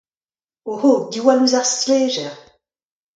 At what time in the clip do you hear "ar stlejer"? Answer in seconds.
1.59-2.35